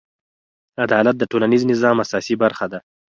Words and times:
عدالت 0.85 1.15
د 1.19 1.23
ټولنیز 1.31 1.61
نظم 1.69 1.95
اساسي 2.05 2.35
برخه 2.43 2.65
ده. 2.71 2.79